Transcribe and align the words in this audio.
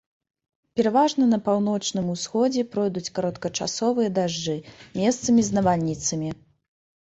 Пераважна 0.79 1.27
на 1.33 1.37
паўночным 1.47 2.07
усходзе 2.15 2.65
пройдуць 2.73 3.13
кароткачасовыя 3.19 4.09
дажджы, 4.17 4.57
месцамі 5.03 5.41
з 5.53 5.61
навальніцамі. 5.61 6.29